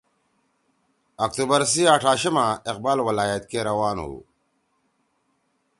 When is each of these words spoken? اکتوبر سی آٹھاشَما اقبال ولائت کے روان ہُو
اکتوبر 1.25 1.61
سی 1.71 1.81
آٹھاشَما 1.93 2.45
اقبال 2.71 2.99
ولائت 3.07 3.43
کے 3.51 3.59
روان 3.67 3.97
ہُو 4.05 4.13